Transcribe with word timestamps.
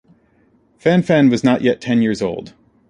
Fanfan 0.79 1.29
was 1.29 1.43
not 1.43 1.61
yet 1.61 1.79
ten 1.79 2.01
years 2.01 2.23
old. 2.23 2.55